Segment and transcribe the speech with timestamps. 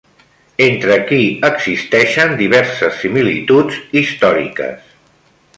[0.67, 1.19] Entre qui
[1.49, 4.93] existeixen diverses similituds històriques?